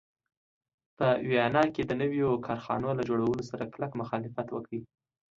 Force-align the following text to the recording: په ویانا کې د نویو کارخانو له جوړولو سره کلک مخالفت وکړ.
په 0.97 1.07
ویانا 1.29 1.63
کې 1.73 1.83
د 1.85 1.91
نویو 2.01 2.29
کارخانو 2.47 2.89
له 2.97 3.03
جوړولو 3.09 3.43
سره 3.49 3.69
کلک 3.73 3.91
مخالفت 4.01 4.47
وکړ. 4.51 4.77